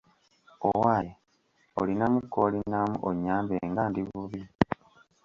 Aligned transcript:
Owaaye 0.69 1.11
olinamu 1.79 2.19
koolinamu 2.33 2.95
onnyambe 3.09 3.55
nga 3.69 3.83
ndi 3.89 4.01
bubi. 4.09 4.41